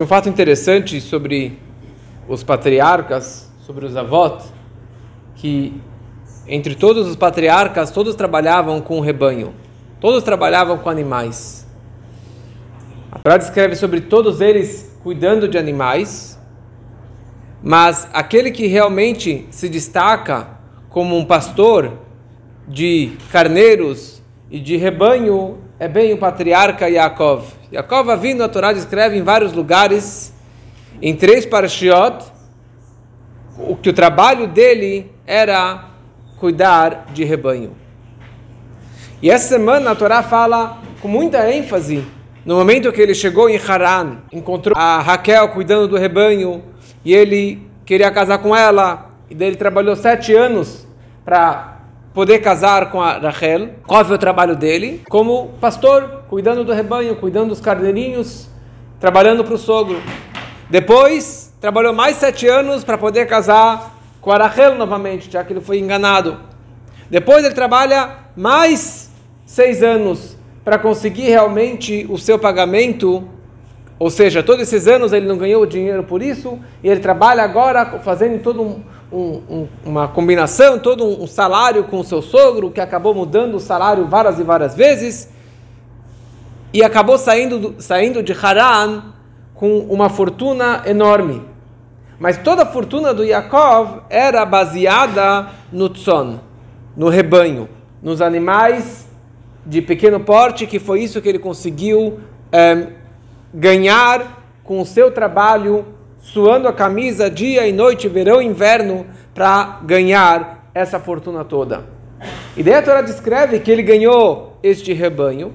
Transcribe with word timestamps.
Um 0.00 0.06
fato 0.06 0.28
interessante 0.28 1.00
sobre 1.00 1.58
os 2.28 2.44
patriarcas, 2.44 3.50
sobre 3.66 3.84
os 3.84 3.96
avós, 3.96 4.54
que 5.34 5.74
entre 6.46 6.76
todos 6.76 7.08
os 7.08 7.16
patriarcas, 7.16 7.90
todos 7.90 8.14
trabalhavam 8.14 8.80
com 8.80 8.98
o 8.98 9.00
rebanho, 9.00 9.52
todos 10.00 10.22
trabalhavam 10.22 10.78
com 10.78 10.88
animais. 10.88 11.66
A 13.10 13.18
Torá 13.18 13.36
descreve 13.38 13.74
sobre 13.74 14.02
todos 14.02 14.40
eles 14.40 14.96
cuidando 15.02 15.48
de 15.48 15.58
animais, 15.58 16.38
mas 17.60 18.08
aquele 18.12 18.52
que 18.52 18.68
realmente 18.68 19.48
se 19.50 19.68
destaca 19.68 20.60
como 20.88 21.18
um 21.18 21.24
pastor 21.24 21.98
de 22.68 23.16
carneiros 23.32 24.22
e 24.48 24.60
de 24.60 24.76
rebanho 24.76 25.58
é 25.76 25.88
bem 25.88 26.14
o 26.14 26.18
patriarca 26.18 26.88
Yaakov. 26.88 27.57
Yaakov 27.72 28.16
vindo 28.16 28.42
a 28.42 28.48
Torá 28.48 28.72
descreve 28.72 29.18
em 29.18 29.22
vários 29.22 29.52
lugares, 29.52 30.32
em 31.02 31.14
três 31.14 31.44
parashiot, 31.44 32.24
o 33.58 33.76
que 33.76 33.90
o 33.90 33.92
trabalho 33.92 34.46
dele 34.46 35.12
era 35.26 35.84
cuidar 36.38 37.06
de 37.12 37.24
rebanho. 37.24 37.76
E 39.20 39.30
essa 39.30 39.48
semana 39.48 39.90
a 39.90 39.94
Torá 39.94 40.22
fala 40.22 40.78
com 41.00 41.08
muita 41.08 41.50
ênfase, 41.52 42.04
no 42.44 42.56
momento 42.56 42.90
que 42.90 43.02
ele 43.02 43.14
chegou 43.14 43.50
em 43.50 43.58
Haran, 43.58 44.18
encontrou 44.32 44.74
a 44.76 45.00
Raquel 45.00 45.48
cuidando 45.50 45.88
do 45.88 45.98
rebanho, 45.98 46.64
e 47.04 47.12
ele 47.12 47.68
queria 47.84 48.10
casar 48.10 48.38
com 48.38 48.56
ela, 48.56 49.10
e 49.28 49.34
daí 49.34 49.48
ele 49.48 49.56
trabalhou 49.56 49.94
sete 49.94 50.34
anos 50.34 50.86
para 51.22 51.77
poder 52.18 52.40
casar 52.40 52.90
com 52.90 53.00
a 53.00 53.12
Rachel. 53.12 53.74
Qual 53.86 54.04
foi 54.04 54.16
o 54.16 54.18
trabalho 54.18 54.56
dele? 54.56 55.02
Como 55.08 55.50
pastor, 55.60 56.24
cuidando 56.28 56.64
do 56.64 56.72
rebanho, 56.72 57.14
cuidando 57.14 57.50
dos 57.50 57.60
carneirinhos, 57.60 58.48
trabalhando 58.98 59.44
para 59.44 59.54
o 59.54 59.56
sogro. 59.56 60.02
Depois, 60.68 61.54
trabalhou 61.60 61.92
mais 61.92 62.16
sete 62.16 62.48
anos 62.48 62.82
para 62.82 62.98
poder 62.98 63.28
casar 63.28 63.96
com 64.20 64.32
a 64.32 64.36
Rachel 64.36 64.74
novamente, 64.74 65.30
já 65.30 65.44
que 65.44 65.52
ele 65.52 65.60
foi 65.60 65.78
enganado. 65.78 66.40
Depois 67.08 67.44
ele 67.44 67.54
trabalha 67.54 68.16
mais 68.36 69.12
seis 69.46 69.80
anos 69.80 70.36
para 70.64 70.76
conseguir 70.76 71.28
realmente 71.28 72.04
o 72.10 72.18
seu 72.18 72.36
pagamento 72.36 73.28
ou 73.98 74.10
seja, 74.10 74.44
todos 74.44 74.62
esses 74.62 74.86
anos 74.86 75.12
ele 75.12 75.26
não 75.26 75.36
ganhou 75.36 75.66
dinheiro 75.66 76.04
por 76.04 76.22
isso, 76.22 76.56
e 76.84 76.88
ele 76.88 77.00
trabalha 77.00 77.42
agora 77.42 77.84
fazendo 77.98 78.40
todo 78.40 78.62
um, 78.62 78.80
um, 79.12 79.42
um, 79.48 79.68
uma 79.84 80.08
combinação, 80.08 80.78
todo 80.78 81.04
um 81.04 81.26
salário 81.26 81.84
com 81.84 82.00
o 82.00 82.04
seu 82.04 82.20
sogro, 82.20 82.70
que 82.70 82.80
acabou 82.80 83.14
mudando 83.14 83.54
o 83.56 83.60
salário 83.60 84.06
várias 84.06 84.38
e 84.38 84.42
várias 84.42 84.74
vezes, 84.74 85.30
e 86.72 86.82
acabou 86.82 87.16
saindo, 87.16 87.76
saindo 87.78 88.22
de 88.22 88.32
Haran 88.32 89.02
com 89.54 89.78
uma 89.80 90.08
fortuna 90.08 90.82
enorme. 90.86 91.42
Mas 92.18 92.36
toda 92.38 92.64
a 92.64 92.66
fortuna 92.66 93.14
do 93.14 93.24
Yaakov 93.24 94.02
era 94.10 94.44
baseada 94.44 95.48
no 95.72 95.88
tzon, 95.88 96.40
no 96.96 97.08
rebanho, 97.08 97.68
nos 98.02 98.20
animais 98.20 99.08
de 99.64 99.80
pequeno 99.80 100.20
porte, 100.20 100.66
que 100.66 100.78
foi 100.78 101.02
isso 101.02 101.20
que 101.22 101.28
ele 101.28 101.38
conseguiu 101.38 102.20
eh, 102.50 102.88
ganhar 103.52 104.38
com 104.64 104.80
o 104.80 104.86
seu 104.86 105.10
trabalho, 105.10 105.86
suando 106.18 106.68
a 106.68 106.72
camisa 106.72 107.30
dia 107.30 107.66
e 107.66 107.72
noite, 107.72 108.08
verão 108.08 108.40
e 108.42 108.46
inverno, 108.46 109.06
para 109.34 109.80
ganhar 109.84 110.70
essa 110.74 110.98
fortuna 110.98 111.44
toda. 111.44 111.84
E 112.56 112.62
daí 112.62 112.74
a 112.74 112.82
Torá 112.82 113.02
descreve 113.02 113.60
que 113.60 113.70
ele 113.70 113.82
ganhou 113.82 114.58
este 114.62 114.92
rebanho, 114.92 115.54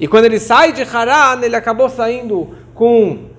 e 0.00 0.08
quando 0.08 0.24
ele 0.24 0.40
sai 0.40 0.72
de 0.72 0.82
Haran, 0.82 1.44
ele 1.44 1.54
acabou 1.54 1.88
saindo 1.88 2.56
com 2.74 3.30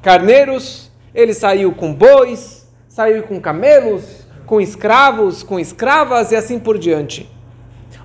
carneiros, 0.00 0.90
ele 1.14 1.34
saiu 1.34 1.72
com 1.72 1.92
bois, 1.92 2.66
saiu 2.88 3.24
com 3.24 3.40
camelos, 3.40 4.26
com 4.46 4.60
escravos, 4.60 5.42
com 5.42 5.58
escravas 5.58 6.30
e 6.30 6.36
assim 6.36 6.58
por 6.58 6.78
diante. 6.78 7.28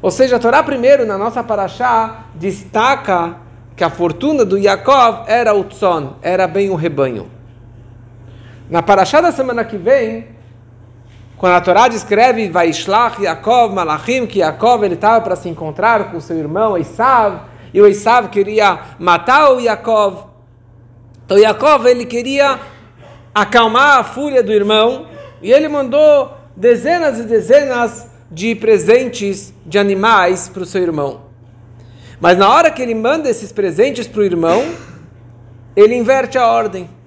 Ou 0.02 0.10
seja, 0.10 0.38
a 0.38 0.40
Torá 0.40 0.64
primeiro, 0.64 1.06
na 1.06 1.18
nossa 1.18 1.44
paraxá, 1.44 2.26
destaca 2.34 3.38
que 3.76 3.84
a 3.84 3.90
fortuna 3.90 4.44
do 4.44 4.58
Yaakov 4.58 5.26
era 5.28 5.54
o 5.54 5.64
tzon, 5.64 6.16
era 6.22 6.48
bem 6.48 6.70
o 6.70 6.76
rebanho. 6.76 7.30
Na 8.72 8.82
paraxá 8.82 9.20
da 9.20 9.34
semana 9.34 9.66
que 9.66 9.76
vem, 9.76 10.28
quando 11.36 11.56
a 11.56 11.60
Torá 11.60 11.90
descreve 11.90 12.48
Vaishlach 12.48 13.22
Yaakov 13.22 13.74
Malachim, 13.74 14.26
que 14.26 14.40
Yaakov 14.40 14.86
ele 14.86 14.94
estava 14.94 15.20
para 15.20 15.36
se 15.36 15.50
encontrar 15.50 16.10
com 16.10 16.22
seu 16.22 16.38
irmão 16.38 16.78
Esav, 16.78 17.42
e 17.74 17.82
o 17.82 17.86
Esav 17.86 18.30
queria 18.30 18.80
matar 18.98 19.52
o 19.52 19.60
Yaakov. 19.60 20.24
Então 21.26 21.38
Yaakov 21.38 21.86
ele 21.86 22.06
queria 22.06 22.62
acalmar 23.36 23.98
a 23.98 24.06
fúria 24.06 24.42
do 24.42 24.54
irmão, 24.54 25.06
e 25.42 25.52
ele 25.52 25.68
mandou 25.68 26.34
dezenas 26.56 27.20
e 27.20 27.24
dezenas 27.24 28.08
de 28.32 28.56
presentes 28.56 29.54
de 29.66 29.78
animais 29.78 30.48
para 30.48 30.64
o 30.64 30.66
seu 30.66 30.82
irmão. 30.82 31.24
Mas 32.22 32.38
na 32.38 32.48
hora 32.48 32.72
que 32.72 32.82
ele 32.82 32.96
manda 32.96 33.30
esses 33.30 33.52
presentes 33.52 34.08
para 34.08 34.22
o 34.22 34.24
irmão, 34.24 34.64
ele 35.76 35.94
inverte 35.94 36.38
a 36.38 36.48
ordem. 36.48 37.01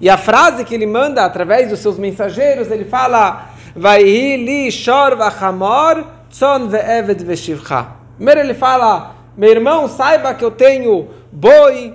E 0.00 0.08
a 0.08 0.16
frase 0.16 0.64
que 0.64 0.74
ele 0.74 0.86
manda 0.86 1.24
através 1.24 1.68
dos 1.68 1.80
seus 1.80 1.98
mensageiros, 1.98 2.70
ele 2.70 2.84
fala: 2.84 3.50
Vai 3.76 4.02
li 4.02 4.70
shor 4.72 5.16
vachamor 5.16 6.04
tzon 6.30 6.68
ve'eved 6.68 7.22
veshivcha. 7.24 7.88
Primeiro 8.16 8.40
ele 8.40 8.54
fala: 8.54 9.14
Meu 9.36 9.50
irmão, 9.50 9.88
saiba 9.88 10.32
que 10.34 10.44
eu 10.44 10.50
tenho 10.50 11.08
boi, 11.30 11.94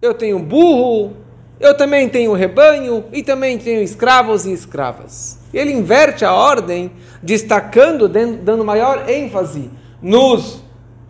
eu 0.00 0.14
tenho 0.14 0.38
burro, 0.38 1.16
eu 1.60 1.76
também 1.76 2.08
tenho 2.08 2.32
rebanho 2.32 3.04
e 3.12 3.22
também 3.22 3.58
tenho 3.58 3.82
escravos 3.82 4.46
e 4.46 4.52
escravas. 4.52 5.38
Ele 5.52 5.72
inverte 5.72 6.24
a 6.24 6.32
ordem, 6.32 6.90
destacando, 7.22 8.08
dando 8.08 8.64
maior 8.64 9.08
ênfase 9.08 9.70
nos 10.02 10.62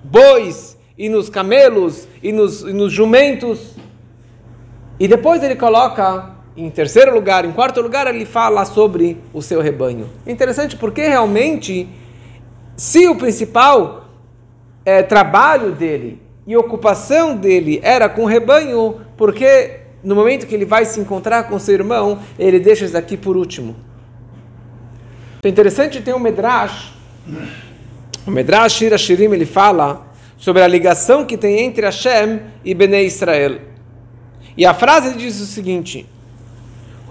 bois 0.03 0.77
e 0.97 1.09
nos 1.09 1.29
camelos 1.29 2.07
e 2.23 2.31
nos, 2.31 2.63
e 2.63 2.73
nos 2.73 2.93
jumentos. 2.93 3.75
E 4.99 5.09
depois 5.09 5.43
ele 5.43 5.57
coloca 5.57 6.31
em 6.57 6.71
terceiro 6.71 7.13
lugar, 7.13 7.45
em 7.45 7.53
quarto 7.53 7.81
lugar, 7.81 8.07
ele 8.07 8.25
fala 8.25 8.65
sobre 8.65 9.19
o 9.33 9.43
seu 9.43 9.61
rebanho. 9.61 10.09
Interessante 10.27 10.77
porque 10.77 11.03
realmente, 11.03 11.89
se 12.77 13.09
o 13.09 13.17
principal 13.17 14.05
é, 14.85 15.03
trabalho 15.03 15.73
dele 15.73 16.23
e 16.47 16.57
ocupação 16.57 17.37
dele 17.37 17.81
era 17.83 18.09
com 18.09 18.23
o 18.23 18.27
rebanho, 18.27 19.01
porque 19.17 19.81
no 20.03 20.15
momento 20.15 20.47
que 20.47 20.55
ele 20.55 20.65
vai 20.65 20.85
se 20.85 21.01
encontrar 21.01 21.45
com 21.45 21.59
seu 21.59 21.75
irmão, 21.75 22.21
ele 22.39 22.61
deixa 22.61 22.85
isso 22.85 22.95
daqui 22.95 23.17
por 23.17 23.37
último. 23.37 23.75
Então, 25.39 25.51
interessante 25.51 26.01
tem 26.01 26.15
um 26.15 26.19
Medrash 26.19 26.95
o 28.27 28.31
Medrash 28.31 28.73
Shira 28.73 28.97
Shirim 28.97 29.33
ele 29.33 29.45
fala 29.45 30.07
sobre 30.39 30.63
a 30.63 30.67
ligação 30.67 31.27
que 31.27 31.37
tem 31.37 31.61
entre 31.61 31.85
Hashem 31.85 32.41
e 32.65 32.75
Bnei 32.75 33.07
Israel. 33.07 33.59
E 34.57 34.65
a 34.65 34.73
frase 34.73 35.15
diz 35.17 35.41
o 35.41 35.47
seguinte: 35.47 36.07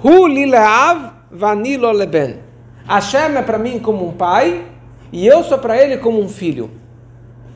Hu 0.03 0.27
lileav 0.27 1.11
vanilo 1.31 1.91
leben. 1.91 2.39
Hashem 2.87 3.37
é 3.37 3.41
para 3.41 3.57
mim 3.57 3.79
como 3.79 4.07
um 4.07 4.11
pai 4.11 4.65
e 5.11 5.25
eu 5.25 5.43
sou 5.43 5.57
para 5.57 5.81
ele 5.81 5.97
como 5.97 6.21
um 6.21 6.29
filho. 6.29 6.71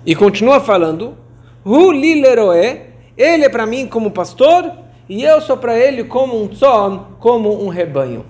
E 0.05 0.15
continua 0.15 0.59
falando: 0.59 1.17
Hu 1.65 1.91
lileroe. 1.91 2.87
Ele 3.17 3.45
é 3.45 3.49
para 3.49 3.65
mim 3.65 3.87
como 3.87 4.11
pastor 4.11 4.71
e 5.09 5.23
eu 5.23 5.41
sou 5.41 5.57
para 5.57 5.77
ele 5.77 6.03
como 6.03 6.39
um 6.39 6.47
tzon, 6.47 7.13
como 7.19 7.63
um 7.63 7.67
rebanho. 7.67 8.23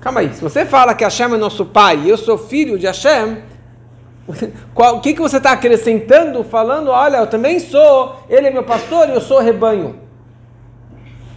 Calma 0.00 0.20
aí, 0.20 0.32
se 0.32 0.40
você 0.40 0.64
fala 0.64 0.94
que 0.94 1.04
Hashem 1.04 1.34
é 1.34 1.36
nosso 1.36 1.66
pai 1.66 2.00
e 2.04 2.08
eu 2.08 2.16
sou 2.16 2.38
filho 2.38 2.78
de 2.78 2.86
Hashem, 2.86 3.38
o 4.74 5.00
que, 5.00 5.12
que 5.12 5.20
você 5.20 5.36
está 5.36 5.52
acrescentando, 5.52 6.42
falando, 6.42 6.90
olha, 6.90 7.18
eu 7.18 7.26
também 7.26 7.60
sou, 7.60 8.24
ele 8.28 8.46
é 8.46 8.50
meu 8.50 8.62
pastor 8.62 9.08
e 9.08 9.12
eu 9.12 9.20
sou 9.20 9.38
rebanho. 9.38 10.01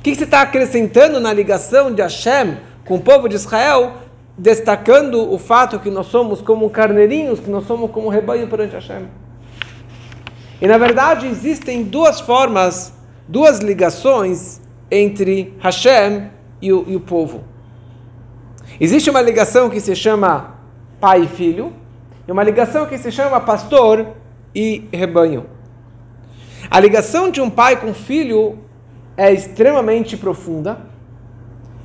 Que, 0.05 0.11
que 0.11 0.17
você 0.19 0.25
está 0.25 0.43
acrescentando 0.43 1.19
na 1.19 1.33
ligação 1.33 1.91
de 1.91 1.99
Hashem 1.99 2.59
com 2.85 2.97
o 2.97 3.01
povo 3.01 3.27
de 3.27 3.33
Israel, 3.33 3.93
destacando 4.37 5.33
o 5.33 5.39
fato 5.39 5.79
que 5.79 5.89
nós 5.89 6.05
somos 6.05 6.41
como 6.41 6.69
carneirinhos, 6.69 7.39
que 7.39 7.49
nós 7.49 7.65
somos 7.65 7.89
como 7.89 8.07
rebanho 8.07 8.47
perante 8.47 8.75
Hashem? 8.75 9.07
E 10.61 10.67
na 10.67 10.77
verdade 10.77 11.25
existem 11.25 11.81
duas 11.81 12.19
formas, 12.19 12.93
duas 13.27 13.57
ligações 13.57 14.61
entre 14.91 15.55
Hashem 15.57 16.29
e 16.61 16.71
o, 16.71 16.85
e 16.87 16.95
o 16.95 16.99
povo. 16.99 17.43
Existe 18.79 19.09
uma 19.09 19.23
ligação 19.23 19.71
que 19.71 19.79
se 19.79 19.95
chama 19.95 20.55
pai 21.01 21.23
e 21.23 21.27
filho, 21.27 21.73
e 22.27 22.31
uma 22.31 22.43
ligação 22.43 22.85
que 22.85 22.99
se 22.99 23.11
chama 23.11 23.39
pastor 23.39 24.09
e 24.53 24.87
rebanho. 24.93 25.47
A 26.69 26.79
ligação 26.79 27.31
de 27.31 27.41
um 27.41 27.49
pai 27.49 27.77
com 27.77 27.91
filho 27.91 28.64
é 29.17 29.31
extremamente 29.31 30.17
profunda, 30.17 30.79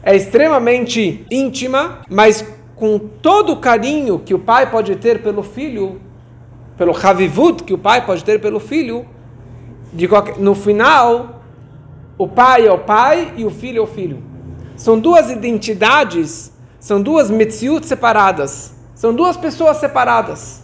é 0.03 0.17
extremamente 0.17 1.25
íntima, 1.31 2.01
mas 2.09 2.45
com 2.75 2.99
todo 2.99 3.53
o 3.53 3.57
carinho 3.57 4.19
que 4.19 4.35
o 4.35 4.39
pai 4.39 4.71
pode 4.71 4.97
ter 4.97 5.23
pelo 5.23 5.43
filho, 5.43 6.01
pelo 6.77 6.97
Havivut 6.97 7.65
que 7.65 7.75
o 7.75 7.79
pai 7.79 8.05
pode 8.05 8.25
ter 8.25 8.41
pelo 8.41 8.59
filho, 8.59 9.07
qualquer, 10.09 10.39
no 10.39 10.55
final, 10.55 11.43
o 12.17 12.27
pai 12.27 12.67
é 12.67 12.73
o 12.73 12.79
pai 12.79 13.35
e 13.37 13.45
o 13.45 13.51
filho 13.51 13.79
é 13.79 13.83
o 13.83 13.87
filho. 13.87 14.23
São 14.77 14.99
duas 14.99 15.31
identidades, 15.31 16.53
são 16.79 17.03
duas 17.03 17.31
metziut 17.31 17.87
separadas. 17.87 18.75
São 18.95 19.15
duas 19.15 19.37
pessoas 19.37 19.79
separadas. 19.79 20.63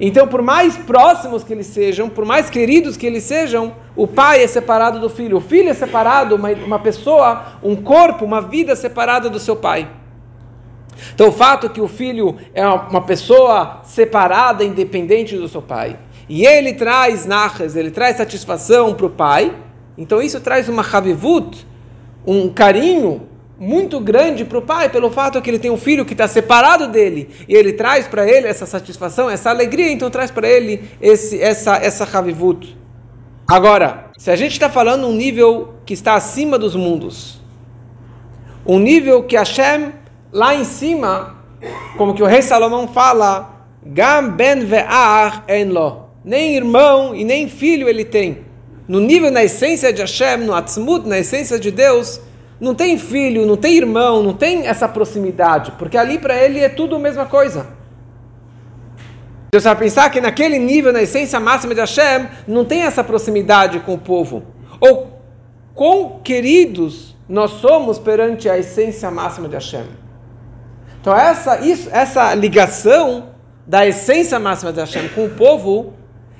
Então, 0.00 0.26
por 0.26 0.42
mais 0.42 0.76
próximos 0.76 1.44
que 1.44 1.52
eles 1.52 1.66
sejam, 1.66 2.08
por 2.08 2.24
mais 2.24 2.50
queridos 2.50 2.96
que 2.96 3.06
eles 3.06 3.24
sejam, 3.24 3.74
o 3.94 4.06
pai 4.06 4.42
é 4.42 4.46
separado 4.46 4.98
do 4.98 5.08
filho, 5.08 5.36
o 5.36 5.40
filho 5.40 5.68
é 5.68 5.74
separado, 5.74 6.34
uma, 6.34 6.50
uma 6.50 6.78
pessoa, 6.78 7.58
um 7.62 7.76
corpo, 7.76 8.24
uma 8.24 8.40
vida 8.40 8.74
separada 8.74 9.28
do 9.28 9.38
seu 9.38 9.56
pai. 9.56 9.88
Então, 11.14 11.28
o 11.28 11.32
fato 11.32 11.70
que 11.70 11.80
o 11.80 11.88
filho 11.88 12.36
é 12.54 12.66
uma 12.66 13.00
pessoa 13.02 13.80
separada, 13.84 14.64
independente 14.64 15.36
do 15.36 15.48
seu 15.48 15.62
pai, 15.62 15.98
e 16.28 16.46
ele 16.46 16.74
traz 16.74 17.26
nachas, 17.26 17.76
ele 17.76 17.90
traz 17.90 18.16
satisfação 18.16 18.94
para 18.94 19.06
o 19.06 19.10
pai, 19.10 19.54
então 19.96 20.22
isso 20.22 20.40
traz 20.40 20.68
uma 20.68 20.82
havivut, 20.82 21.66
um 22.26 22.48
carinho 22.48 23.28
muito 23.62 24.00
grande 24.00 24.44
para 24.44 24.58
o 24.58 24.62
pai, 24.62 24.88
pelo 24.88 25.08
fato 25.08 25.40
que 25.40 25.48
ele 25.48 25.58
tem 25.58 25.70
um 25.70 25.76
filho 25.76 26.04
que 26.04 26.14
está 26.14 26.26
separado 26.26 26.88
dele, 26.88 27.28
e 27.46 27.54
ele 27.54 27.72
traz 27.72 28.08
para 28.08 28.28
ele 28.28 28.48
essa 28.48 28.66
satisfação, 28.66 29.30
essa 29.30 29.50
alegria, 29.50 29.92
então 29.92 30.10
traz 30.10 30.32
para 30.32 30.48
ele 30.48 30.82
esse, 31.00 31.40
essa, 31.40 31.76
essa 31.76 32.02
havivut. 32.18 32.76
Agora, 33.46 34.10
se 34.18 34.32
a 34.32 34.36
gente 34.36 34.50
está 34.50 34.68
falando 34.68 35.06
um 35.06 35.12
nível 35.12 35.74
que 35.86 35.94
está 35.94 36.14
acima 36.14 36.58
dos 36.58 36.74
mundos, 36.74 37.40
um 38.66 38.80
nível 38.80 39.22
que 39.22 39.36
Hashem 39.36 39.92
lá 40.32 40.56
em 40.56 40.64
cima, 40.64 41.36
como 41.96 42.14
que 42.14 42.22
o 42.22 42.26
rei 42.26 42.42
Salomão 42.42 42.88
fala, 42.88 43.64
Gam 43.86 44.30
ben 44.30 44.66
ve'ar 44.66 45.44
en 45.48 45.68
lo. 45.72 46.10
Nem 46.24 46.56
irmão 46.56 47.14
e 47.14 47.24
nem 47.24 47.48
filho 47.48 47.88
ele 47.88 48.04
tem. 48.04 48.38
No 48.88 48.98
nível, 48.98 49.30
na 49.30 49.44
essência 49.44 49.92
de 49.92 50.00
Hashem, 50.00 50.38
no 50.38 50.52
Atzmut, 50.52 51.06
na 51.08 51.18
essência 51.20 51.60
de 51.60 51.70
Deus, 51.70 52.20
não 52.62 52.76
tem 52.76 52.96
filho, 52.96 53.44
não 53.44 53.56
tem 53.56 53.76
irmão, 53.76 54.22
não 54.22 54.32
tem 54.32 54.68
essa 54.68 54.88
proximidade, 54.88 55.72
porque 55.72 55.98
ali 55.98 56.16
para 56.16 56.36
ele 56.40 56.60
é 56.60 56.68
tudo 56.68 56.94
a 56.94 56.98
mesma 57.00 57.26
coisa. 57.26 57.66
Você 59.52 59.66
vai 59.66 59.76
pensar 59.76 60.08
que 60.10 60.20
naquele 60.20 60.60
nível, 60.60 60.92
na 60.92 61.02
essência 61.02 61.40
máxima 61.40 61.74
de 61.74 61.80
Hashem, 61.80 62.28
não 62.46 62.64
tem 62.64 62.82
essa 62.82 63.02
proximidade 63.02 63.80
com 63.80 63.94
o 63.94 63.98
povo. 63.98 64.44
Ou 64.80 65.20
quão 65.74 66.20
queridos 66.22 67.16
nós 67.28 67.50
somos 67.50 67.98
perante 67.98 68.48
a 68.48 68.56
essência 68.56 69.10
máxima 69.10 69.48
de 69.48 69.54
Hashem. 69.54 69.86
Então 71.00 71.16
essa, 71.16 71.58
isso, 71.58 71.88
essa 71.90 72.32
ligação 72.32 73.30
da 73.66 73.84
essência 73.84 74.38
máxima 74.38 74.72
de 74.72 74.78
Hashem 74.78 75.08
com 75.08 75.24
o 75.24 75.30
povo 75.30 75.94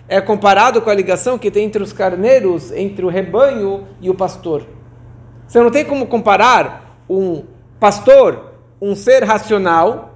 é 0.09 0.21
comparado 0.21 0.81
com 0.81 0.89
a 0.89 0.95
ligação 0.95 1.37
que 1.37 1.51
tem 1.51 1.65
entre 1.65 1.83
os 1.83 1.93
carneiros, 1.93 2.71
entre 2.71 3.05
o 3.05 3.09
rebanho 3.09 3.89
e 4.01 4.09
o 4.09 4.15
pastor. 4.15 4.65
Você 5.53 5.61
não 5.61 5.71
tem 5.71 5.85
como 5.85 6.07
comparar 6.07 6.97
um 7.07 7.45
pastor, 7.79 8.55
um 8.81 8.97
ser 8.97 9.23
racional, 9.23 10.15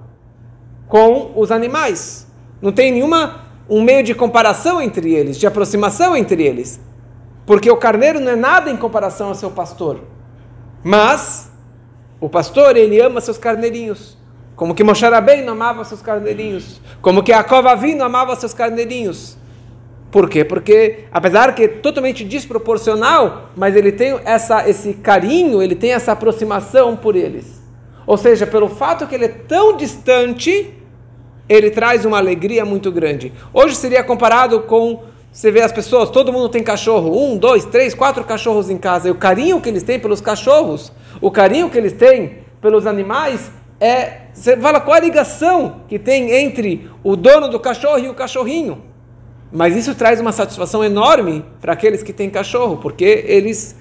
com 0.87 1.33
os 1.35 1.51
animais. 1.51 2.25
Não 2.59 2.71
tem 2.71 2.91
nenhuma 2.91 3.41
um 3.69 3.83
meio 3.83 4.01
de 4.01 4.15
comparação 4.15 4.81
entre 4.81 5.13
eles, 5.13 5.37
de 5.37 5.45
aproximação 5.45 6.17
entre 6.17 6.41
eles. 6.41 6.81
Porque 7.45 7.69
o 7.69 7.77
carneiro 7.77 8.19
não 8.19 8.31
é 8.31 8.35
nada 8.35 8.71
em 8.71 8.75
comparação 8.75 9.27
ao 9.27 9.35
seu 9.35 9.51
pastor. 9.51 9.99
Mas 10.83 11.51
o 12.19 12.27
pastor, 12.27 12.75
ele 12.75 12.99
ama 12.99 13.21
seus 13.21 13.37
carneirinhos. 13.37 14.17
Como 14.55 14.73
que 14.73 14.83
Moshe 14.83 15.05
Rabbeinu 15.05 15.51
amava 15.51 15.83
seus 15.83 16.01
carneirinhos. 16.01 16.81
Como 16.99 17.21
que 17.21 17.31
Jacob 17.31 17.67
Avino 17.67 18.03
amava 18.03 18.35
seus 18.35 18.55
carneirinhos. 18.55 19.37
Por 20.11 20.29
quê? 20.29 20.45
Porque, 20.45 21.05
apesar 21.11 21.53
que 21.53 21.63
é 21.63 21.67
totalmente 21.67 22.23
desproporcional, 22.23 23.51
mas 23.55 23.75
ele 23.75 23.91
tem 23.91 24.19
essa, 24.23 24.67
esse 24.69 24.93
carinho, 24.93 25.61
ele 25.61 25.75
tem 25.75 25.91
essa 25.91 26.13
aproximação 26.13 26.95
por 26.95 27.15
eles. 27.15 27.61
Ou 28.05 28.17
seja, 28.17 28.47
pelo 28.47 28.69
fato 28.69 29.05
que 29.05 29.15
ele 29.15 29.25
é 29.25 29.27
tão 29.27 29.75
distante, 29.75 30.73
ele 31.49 31.69
traz 31.69 32.05
uma 32.05 32.17
alegria 32.17 32.63
muito 32.63 32.91
grande. 32.91 33.33
Hoje 33.53 33.75
seria 33.75 34.03
comparado 34.03 34.61
com 34.61 35.03
você 35.37 35.51
vê 35.51 35.61
as 35.61 35.71
pessoas, 35.71 36.09
todo 36.09 36.33
mundo 36.33 36.49
tem 36.49 36.63
cachorro, 36.63 37.15
um, 37.15 37.37
dois, 37.37 37.63
três, 37.63 37.93
quatro 37.93 38.23
cachorros 38.23 38.71
em 38.71 38.77
casa. 38.77 39.07
E 39.07 39.11
o 39.11 39.15
carinho 39.15 39.61
que 39.61 39.69
eles 39.69 39.83
têm 39.83 39.99
pelos 39.99 40.19
cachorros, 40.19 40.91
o 41.21 41.29
carinho 41.29 41.69
que 41.69 41.77
eles 41.77 41.93
têm 41.93 42.39
pelos 42.59 42.87
animais, 42.87 43.51
é, 43.79 44.21
você 44.33 44.57
fala 44.57 44.79
qual 44.79 44.95
a 44.95 44.99
ligação 44.99 45.81
que 45.87 45.99
tem 45.99 46.31
entre 46.31 46.89
o 47.03 47.15
dono 47.15 47.49
do 47.49 47.59
cachorro 47.59 47.99
e 47.99 48.09
o 48.09 48.15
cachorrinho. 48.15 48.81
Mas 49.51 49.75
isso 49.75 49.95
traz 49.95 50.19
uma 50.19 50.31
satisfação 50.31 50.83
enorme 50.83 51.45
para 51.61 51.73
aqueles 51.73 52.03
que 52.03 52.11
têm 52.11 52.29
cachorro, 52.29 52.77
porque 52.77 53.23
eles 53.27 53.75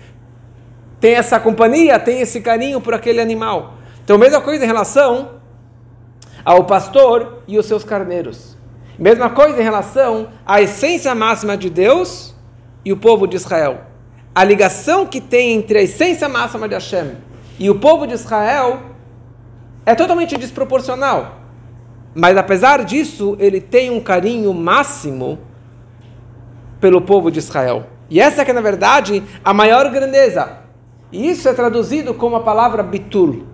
têm 1.01 1.15
essa 1.15 1.41
companhia, 1.41 1.99
têm 1.99 2.21
esse 2.21 2.41
carinho 2.41 2.81
por 2.81 2.95
aquele 2.95 3.21
animal. 3.21 3.75
Então, 4.05 4.17
mesma 4.17 4.41
coisa 4.41 4.65
em 4.65 4.67
relação 4.67 5.41
ao 6.45 6.65
pastor 6.65 7.43
e 7.49 7.59
os 7.59 7.67
seus 7.67 7.83
carneiros. 7.83 8.57
Mesma 8.99 9.29
coisa 9.29 9.61
em 9.61 9.65
relação 9.65 10.29
à 10.47 10.63
essência 10.63 11.15
máxima 11.15 11.57
de 11.57 11.69
Deus 11.69 12.35
e 12.85 12.93
o 12.93 12.97
povo 12.97 13.27
de 13.27 13.37
Israel. 13.37 13.81
A 14.33 14.45
ligação 14.45 15.05
que 15.07 15.21
tem 15.21 15.53
entre 15.53 15.79
a 15.79 15.83
essência 15.83 16.29
máxima 16.29 16.69
de 16.69 16.75
Hashem 16.75 17.17
e 17.59 17.69
o 17.69 17.81
povo 17.81 18.07
de 18.07 18.15
Israel 18.15 18.81
é 19.85 19.95
totalmente 19.95 20.37
desproporcional. 20.39 21.41
Mas 22.15 22.37
apesar 22.37 22.85
disso, 22.85 23.37
ele 23.41 23.61
tem 23.61 23.91
um 23.91 24.01
carinho 24.01 24.55
máximo 24.55 25.39
pelo 26.81 27.01
povo 27.01 27.31
de 27.31 27.39
Israel. 27.39 27.87
E 28.09 28.21
essa 28.21 28.43
é 28.43 28.45
que 28.45 28.51
é, 28.51 28.55
na 28.55 28.61
verdade, 28.61 29.23
a 29.45 29.53
maior 29.53 29.91
grandeza. 29.91 30.59
E 31.11 31.29
isso 31.29 31.49
é 31.49 31.53
traduzido 31.53 32.15
como 32.15 32.37
a 32.37 32.41
palavra 32.41 32.83
bitul. 32.83 33.47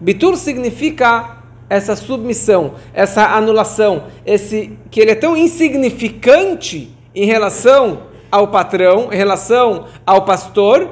Bitul 0.00 0.36
significa 0.36 1.38
essa 1.68 1.96
submissão, 1.96 2.74
essa 2.92 3.34
anulação, 3.34 4.04
esse 4.26 4.78
que 4.90 5.00
ele 5.00 5.12
é 5.12 5.14
tão 5.14 5.36
insignificante 5.36 6.94
em 7.14 7.24
relação 7.24 8.02
ao 8.30 8.48
patrão, 8.48 9.12
em 9.12 9.16
relação 9.16 9.86
ao 10.04 10.24
pastor, 10.24 10.90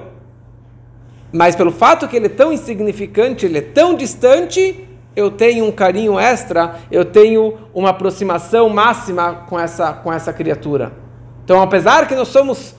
mas 1.32 1.56
pelo 1.56 1.72
fato 1.72 2.06
que 2.06 2.16
ele 2.16 2.26
é 2.26 2.30
tão 2.30 2.52
insignificante, 2.52 3.46
ele 3.46 3.58
é 3.58 3.62
tão 3.62 3.94
distante, 3.94 4.88
eu 5.16 5.30
tenho 5.30 5.64
um 5.64 5.72
carinho 5.72 6.18
extra, 6.18 6.76
eu 6.90 7.04
tenho 7.04 7.58
uma 7.74 7.90
aproximação 7.90 8.68
máxima 8.68 9.44
com 9.48 9.58
essa, 9.58 9.92
com 9.92 10.12
essa 10.12 10.32
criatura. 10.32 11.01
Então, 11.44 11.60
apesar 11.60 12.06
que 12.06 12.14
nós 12.14 12.28
somos 12.28 12.74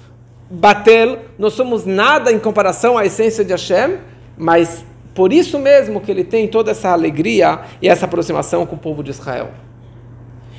batel, 0.50 1.20
nós 1.38 1.54
somos 1.54 1.86
nada 1.86 2.32
em 2.32 2.40
comparação 2.40 2.98
à 2.98 3.06
essência 3.06 3.44
de 3.44 3.52
Hashem, 3.52 3.98
mas 4.38 4.86
por 5.14 5.32
isso 5.32 5.60
mesmo 5.60 6.02
que 6.02 6.10
ele 6.10 6.24
tem 6.24 6.48
toda 6.48 6.72
essa 6.72 6.90
alegria 6.90 7.62
e 7.82 7.88
essa 7.88 8.06
aproximação 8.06 8.66
com 8.66 8.76
o 8.76 8.80
povo 8.80 9.04
de 9.04 9.12
Israel. 9.12 9.52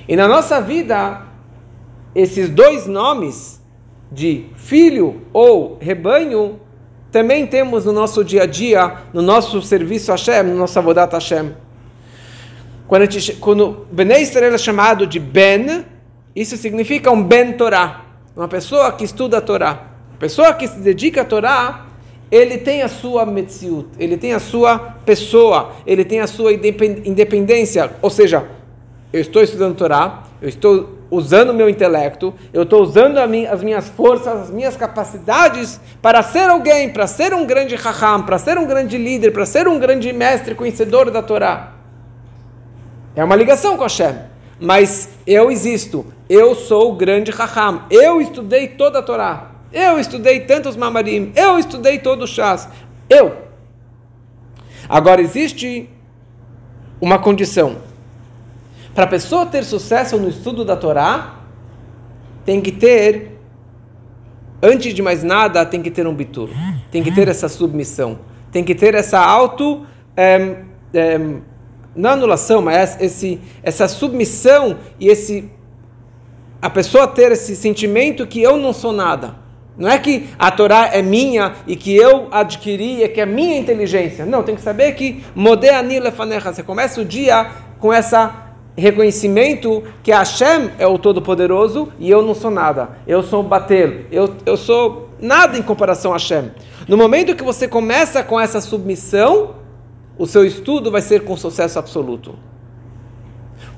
E 0.07 0.17
na 0.17 0.29
nossa 0.29 0.61
vida, 0.61 1.23
esses 2.15 2.49
dois 2.49 2.87
nomes 2.87 3.61
de 4.13 4.47
filho 4.55 5.23
ou 5.33 5.79
rebanho 5.81 6.61
também 7.11 7.47
temos 7.47 7.85
no 7.85 7.93
nosso 7.93 8.25
dia 8.25 8.43
a 8.43 8.47
dia, 8.47 8.97
no 9.13 9.23
nosso 9.23 9.63
serviço 9.63 10.11
a 10.11 10.15
Hashem, 10.15 10.43
no 10.43 10.57
nosso 10.57 10.79
avodat 10.79 11.13
Hashem. 11.13 11.55
Quando, 12.87 13.03
a 13.03 13.07
gente, 13.07 13.35
quando 13.35 13.87
Bnei 13.91 14.23
Israel 14.23 14.55
é 14.55 14.59
chamado 14.59 15.07
de 15.07 15.19
Ben, 15.19 15.85
isso 16.35 16.57
significa 16.57 17.11
um 17.11 17.23
Ben 17.23 17.53
Torah, 17.53 18.05
uma 18.37 18.49
pessoa 18.49 18.91
que 18.93 19.05
estuda 19.05 19.39
a 19.39 19.41
Torá. 19.41 19.91
A 20.15 20.19
pessoa 20.19 20.53
que 20.55 20.67
se 20.67 20.79
dedica 20.81 21.21
à 21.21 21.25
Torá, 21.25 21.87
ele 22.31 22.59
tem 22.59 22.83
a 22.83 22.89
sua 22.89 23.25
metziut, 23.25 23.89
ele 23.99 24.17
tem 24.17 24.33
a 24.33 24.41
sua 24.41 24.79
pessoa, 25.05 25.73
ele 25.87 26.05
tem 26.05 26.21
a 26.21 26.27
sua 26.27 26.53
independência. 26.53 27.93
Ou 28.03 28.11
seja, 28.11 28.45
eu 29.13 29.21
estou 29.21 29.43
estudando 29.43 29.77
Torá, 29.77 30.25
eu 30.43 30.49
estou 30.49 30.99
usando 31.11 31.51
o 31.51 31.55
meu 31.55 31.69
intelecto, 31.69 32.35
eu 32.53 32.65
estou 32.65 32.83
usando 32.83 33.19
as 33.19 33.63
minhas 33.63 33.89
forças, 33.89 34.43
as 34.43 34.51
minhas 34.51 34.77
capacidades 34.77 35.81
para 36.03 36.23
ser 36.23 36.51
alguém, 36.51 36.93
para 36.93 37.07
ser 37.07 37.33
um 37.33 37.47
grande 37.47 37.77
raham, 37.77 38.25
para 38.25 38.39
ser 38.39 38.59
um 38.59 38.67
grande 38.67 38.99
líder, 38.99 39.31
para 39.31 39.47
ser 39.47 39.69
um 39.69 39.79
grande 39.79 40.13
mestre, 40.13 40.57
conhecedor 40.57 41.13
da 41.13 41.23
Torá. 41.23 41.75
É 43.15 43.23
uma 43.23 43.37
ligação 43.37 43.77
com 43.77 43.85
Hashem. 43.85 44.17
Mas 44.59 45.11
eu 45.27 45.51
existo, 45.51 46.07
eu 46.29 46.55
sou 46.55 46.93
o 46.93 46.97
grande 46.97 47.31
raham, 47.31 47.83
eu 47.91 48.21
estudei 48.21 48.69
toda 48.69 48.99
a 48.99 49.03
Torá, 49.03 49.51
eu 49.73 49.99
estudei 49.99 50.41
tantos 50.41 50.77
mamarim, 50.77 51.33
eu 51.35 51.59
estudei 51.59 51.99
todo 51.99 52.23
o 52.23 52.27
chás, 52.27 52.69
eu. 53.09 53.45
Agora 54.89 55.21
existe 55.21 55.89
uma 57.01 57.19
condição. 57.19 57.79
Para 58.95 59.05
a 59.05 59.09
pessoa 59.09 59.45
ter 59.47 59.65
sucesso 59.65 60.17
no 60.19 60.29
estudo 60.29 60.65
da 60.65 60.77
Torá, 60.77 61.41
tem 62.45 62.61
que 62.61 62.71
ter, 62.71 63.39
antes 64.63 64.95
de 64.95 65.03
mais 65.03 65.23
nada, 65.23 65.65
tem 65.67 65.83
que 65.83 65.91
ter 65.91 66.07
um 66.07 66.15
bitur, 66.15 66.49
tem 66.91 67.03
que 67.03 67.13
ter 67.13 67.29
essa 67.29 67.49
submissão, 67.49 68.21
tem 68.53 68.63
que 68.63 68.75
ter 68.75 68.95
essa 68.95 69.19
auto. 69.19 69.85
É, 70.17 70.57
é, 70.93 71.19
não 71.97 72.11
anulação, 72.11 72.63
mas 72.63 73.01
esse, 73.01 73.41
essa 73.63 73.87
submissão 73.89 74.79
e 74.99 75.09
esse 75.09 75.51
a 76.65 76.71
pessoa 76.71 77.07
ter 77.07 77.31
esse 77.31 77.55
sentimento 77.55 78.27
que 78.27 78.41
eu 78.41 78.57
não 78.57 78.73
sou 78.73 78.91
nada. 78.91 79.37
Não 79.77 79.87
é 79.87 79.99
que 79.99 80.31
a 80.39 80.51
Torá 80.51 80.89
é 80.95 81.03
minha 81.03 81.57
e 81.67 81.77
que 81.77 81.95
eu 81.95 82.29
adquiri, 82.31 83.03
é 83.03 83.09
que 83.09 83.21
é 83.21 83.27
minha 83.27 83.59
inteligência. 83.59 84.25
Não, 84.25 84.43
tem 84.43 84.55
que 84.55 84.63
saber 84.63 84.93
que 84.95 85.23
Modeani 85.35 86.01
lefanecha. 86.01 86.55
Você 86.55 86.63
começa 86.63 87.03
o 87.03 87.05
dia 87.05 87.51
com 87.79 87.93
esse 87.93 88.17
reconhecimento 88.75 89.83
que 90.03 90.11
Hashem 90.11 90.71
é 90.79 90.87
o 90.87 90.99
Todo-Poderoso 90.99 91.93
e 91.99 92.11
eu 92.11 92.23
não 92.23 92.35
sou 92.35 92.51
nada. 92.51 92.97
Eu 93.07 93.23
sou 93.23 93.41
o 93.41 93.47
bater. 93.47 94.07
Eu, 94.11 94.35
eu 94.47 94.57
sou 94.57 95.11
nada 95.21 95.59
em 95.59 95.63
comparação 95.63 96.13
a 96.13 96.15
Hashem. 96.15 96.51
No 96.89 96.97
momento 96.97 97.37
que 97.37 97.45
você 97.45 97.69
começa 97.69 98.23
com 98.23 98.41
essa 98.41 98.63
submissão, 98.63 99.57
o 100.17 100.27
seu 100.27 100.47
estudo 100.47 100.91
vai 100.91 101.03
ser 101.03 101.25
com 101.25 101.37
sucesso 101.37 101.79
absoluto. 101.79 102.35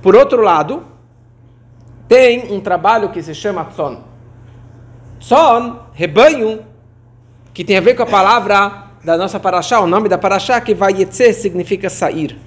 Por 0.00 0.14
outro 0.14 0.40
lado, 0.40 0.94
tem 2.08 2.52
um 2.52 2.60
trabalho 2.60 3.10
que 3.10 3.22
se 3.22 3.34
chama 3.34 3.64
Tzon. 3.64 3.98
Tzon, 5.20 5.80
rebanho, 5.92 6.60
que 7.52 7.64
tem 7.64 7.76
a 7.76 7.80
ver 7.80 7.94
com 7.94 8.02
a 8.02 8.06
palavra 8.06 8.86
da 9.02 9.16
nossa 9.16 9.40
paraxá, 9.40 9.80
o 9.80 9.86
nome 9.86 10.08
da 10.08 10.18
paraxá, 10.18 10.60
que 10.60 10.74
vai 10.74 10.92
yetze, 10.92 11.32
significa 11.32 11.88
sair. 11.88 12.38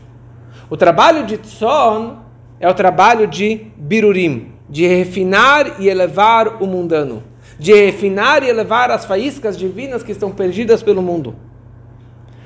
O 0.69 0.77
trabalho 0.77 1.25
de 1.25 1.37
Tzon 1.37 2.17
é 2.59 2.69
o 2.69 2.73
trabalho 2.73 3.25
de 3.25 3.67
Birurim, 3.75 4.51
de 4.69 4.85
refinar 4.85 5.81
e 5.81 5.89
elevar 5.89 6.61
o 6.61 6.67
mundano, 6.67 7.23
de 7.57 7.73
refinar 7.73 8.43
e 8.43 8.49
elevar 8.49 8.91
as 8.91 9.05
faíscas 9.05 9.57
divinas 9.57 10.03
que 10.03 10.11
estão 10.11 10.31
perdidas 10.31 10.83
pelo 10.83 11.01
mundo. 11.01 11.35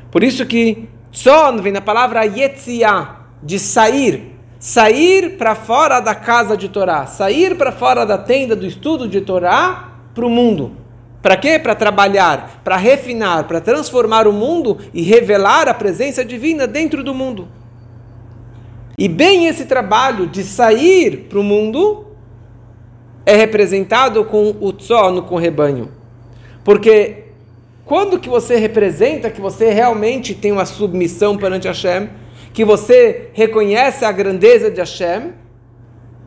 Por 0.10 0.24
isso 0.24 0.46
que 0.46 0.88
Tzon 1.12 1.58
vem 1.58 1.74
da 1.74 1.82
palavra 1.82 2.24
Yetzia, 2.24 3.10
de 3.41 3.60
sair, 3.60 4.33
sair 4.63 5.32
para 5.32 5.55
fora 5.55 6.00
da 6.00 6.15
casa 6.15 6.55
de 6.55 6.70
Torá, 6.70 7.05
sair 7.05 7.58
para 7.58 7.70
fora 7.70 8.05
da 8.05 8.17
tenda 8.17 8.55
do 8.55 8.65
estudo 8.65 9.10
de 9.10 9.20
Torá 9.20 9.91
para 10.15 10.25
o 10.25 10.29
mundo. 10.29 10.72
Para 11.22 11.36
quê? 11.36 11.60
Para 11.60 11.75
trabalhar, 11.75 12.62
para 12.63 12.77
refinar, 12.77 13.43
para 13.43 13.60
transformar 13.60 14.25
o 14.25 14.32
mundo 14.32 14.77
e 14.93 15.01
revelar 15.01 15.67
a 15.67 15.74
presença 15.74 16.24
divina 16.24 16.65
dentro 16.65 17.03
do 17.03 17.13
mundo. 17.13 17.50
E 18.98 19.10
bem 19.10 19.48
esse 19.48 19.65
trabalho 19.65 20.27
de 20.27 20.46
sair 20.46 21.27
para 21.27 21.39
o 21.39 21.43
mundo 21.43 22.05
é 23.25 23.36
representado 23.36 24.24
com 24.24 24.55
o 24.62 24.72
tzono, 24.72 25.24
com 25.24 25.36
o 25.36 25.39
rebanho. 25.39 25.91
Porque 26.63 27.25
quando 27.84 28.17
que 28.17 28.29
você 28.29 28.55
representa 28.55 29.29
que 29.29 29.41
você 29.41 29.74
realmente 29.74 30.34
tem 30.34 30.53
uma 30.53 30.65
submissão 30.65 31.36
perante 31.36 31.67
Hashem, 31.67 32.23
que 32.54 32.64
você 32.64 33.30
reconhece 33.34 34.06
a 34.06 34.12
grandeza 34.12 34.70
de 34.70 34.80
Hashem, 34.80 35.34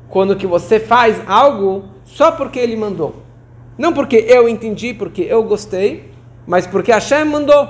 quando 0.08 0.36
que 0.36 0.46
você 0.46 0.80
faz 0.80 1.16
algo 1.26 1.84
só 2.04 2.32
porque 2.32 2.58
ele 2.58 2.76
mandou. 2.76 3.22
Não 3.78 3.92
porque 3.92 4.16
eu 4.28 4.48
entendi, 4.48 4.92
porque 4.92 5.22
eu 5.22 5.42
gostei, 5.44 6.10
mas 6.46 6.66
porque 6.66 6.90
Hashem 6.90 7.24
mandou. 7.26 7.68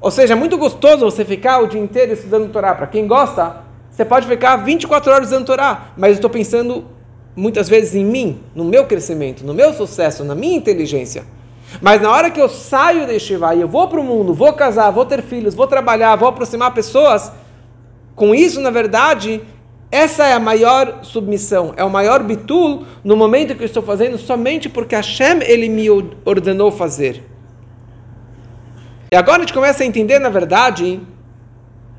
Ou 0.00 0.10
seja, 0.10 0.32
é 0.32 0.36
muito 0.36 0.56
gostoso 0.56 1.04
você 1.04 1.24
ficar 1.24 1.60
o 1.60 1.66
dia 1.66 1.80
inteiro 1.80 2.12
estudando 2.12 2.50
Torá. 2.50 2.74
Para 2.74 2.86
quem 2.86 3.06
gosta, 3.06 3.56
você 3.90 4.04
pode 4.04 4.26
ficar 4.26 4.56
24 4.56 5.12
horas 5.12 5.24
estudando 5.24 5.46
Torá, 5.46 5.92
mas 5.96 6.10
eu 6.10 6.14
estou 6.16 6.30
pensando 6.30 6.86
muitas 7.36 7.68
vezes 7.68 7.94
em 7.94 8.04
mim, 8.04 8.40
no 8.54 8.64
meu 8.64 8.86
crescimento, 8.86 9.44
no 9.44 9.54
meu 9.54 9.72
sucesso, 9.72 10.24
na 10.24 10.34
minha 10.34 10.56
inteligência. 10.56 11.24
Mas 11.80 12.02
na 12.02 12.10
hora 12.10 12.30
que 12.30 12.40
eu 12.40 12.48
saio 12.48 13.06
de 13.06 13.18
Shiva 13.18 13.54
e 13.54 13.60
eu 13.60 13.68
vou 13.68 13.88
para 13.88 14.00
o 14.00 14.04
mundo, 14.04 14.34
vou 14.34 14.52
casar, 14.52 14.90
vou 14.90 15.06
ter 15.06 15.22
filhos, 15.22 15.54
vou 15.54 15.66
trabalhar, 15.66 16.16
vou 16.16 16.28
aproximar 16.28 16.74
pessoas, 16.74 17.32
com 18.14 18.34
isso, 18.34 18.60
na 18.60 18.70
verdade, 18.70 19.42
essa 19.90 20.26
é 20.26 20.32
a 20.32 20.40
maior 20.40 21.00
submissão, 21.02 21.74
é 21.76 21.84
o 21.84 21.90
maior 21.90 22.22
bitul 22.22 22.86
no 23.04 23.14
momento 23.14 23.54
que 23.54 23.62
eu 23.62 23.66
estou 23.66 23.82
fazendo 23.82 24.16
somente 24.16 24.68
porque 24.68 24.94
Hashem 24.94 25.40
ele 25.42 25.68
me 25.68 25.88
ordenou 26.24 26.72
fazer. 26.72 27.22
E 29.12 29.16
agora 29.16 29.38
a 29.38 29.40
gente 29.40 29.52
começa 29.52 29.82
a 29.82 29.86
entender, 29.86 30.18
na 30.18 30.30
verdade, 30.30 30.98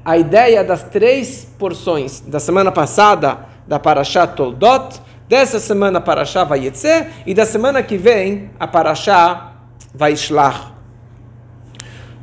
a 0.03 0.17
ideia 0.17 0.63
das 0.63 0.81
três 0.81 1.47
porções 1.59 2.19
da 2.21 2.39
semana 2.39 2.71
passada 2.71 3.45
da 3.67 3.77
Parashat 3.77 4.35
Toldot, 4.35 4.99
dessa 5.29 5.59
semana 5.59 5.99
a 5.99 6.01
Parashat 6.01 6.49
Vayetze 6.49 7.07
e 7.27 7.33
da 7.35 7.45
semana 7.45 7.83
que 7.83 7.95
vem 7.95 8.49
a 8.59 8.67
Parashat 8.67 9.53
Vaishlach. 9.93 10.73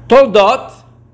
Toldot 0.09 0.73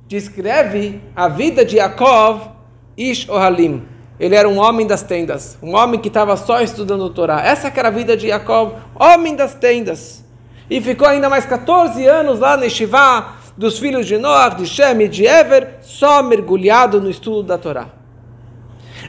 descreve 0.08 1.02
a 1.14 1.28
vida 1.28 1.62
de 1.62 1.76
Yaakov 1.76 2.55
Ish 2.96 3.28
Ohalim. 3.28 3.82
Ele 4.18 4.34
era 4.34 4.48
um 4.48 4.58
homem 4.58 4.86
das 4.86 5.02
tendas, 5.02 5.58
um 5.62 5.74
homem 5.74 6.00
que 6.00 6.08
estava 6.08 6.36
só 6.36 6.62
estudando 6.62 7.02
o 7.02 7.10
Torá. 7.10 7.44
Essa 7.44 7.68
era 7.68 7.88
a 7.88 7.90
vida 7.90 8.16
de 8.16 8.28
Yaakov, 8.28 8.72
homem 8.94 9.36
das 9.36 9.54
tendas. 9.54 10.24
E 10.70 10.80
ficou 10.80 11.06
ainda 11.06 11.28
mais 11.28 11.44
14 11.44 12.06
anos 12.06 12.40
lá 12.40 12.56
no 12.56 12.68
Shivá 12.68 13.36
dos 13.56 13.78
filhos 13.78 14.06
de 14.06 14.18
Noah, 14.18 14.50
de 14.50 14.66
Shem 14.66 15.02
e 15.02 15.08
de 15.08 15.26
Ever, 15.26 15.78
só 15.82 16.22
mergulhado 16.22 17.00
no 17.00 17.08
estudo 17.08 17.42
da 17.42 17.56
Torá. 17.56 17.88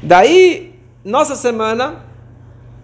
Daí, 0.02 0.80
nossa 1.04 1.36
semana, 1.36 2.06